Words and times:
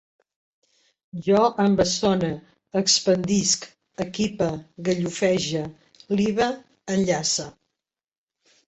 Jo 1.27 1.41
embessone, 1.63 2.31
expandisc, 2.81 3.69
equipe, 4.07 4.49
gallofege, 4.89 5.63
libe, 6.23 6.51
enllace 6.97 7.49